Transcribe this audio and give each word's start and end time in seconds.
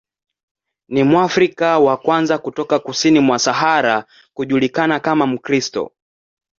Ni 0.89 1.03
Mwafrika 1.03 1.79
wa 1.79 1.97
kwanza 1.97 2.37
kutoka 2.37 2.79
kusini 2.79 3.27
kwa 3.27 3.39
Sahara 3.39 4.05
kujulikana 4.33 4.99
kama 4.99 5.27
Mkristo. 5.27 5.91